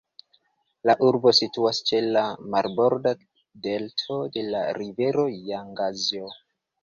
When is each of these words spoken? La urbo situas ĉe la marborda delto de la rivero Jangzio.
La 0.89 0.93
urbo 1.07 1.33
situas 1.39 1.81
ĉe 1.89 1.99
la 2.15 2.23
marborda 2.55 3.13
delto 3.67 4.19
de 4.37 4.45
la 4.55 4.63
rivero 4.79 5.27
Jangzio. 5.51 6.33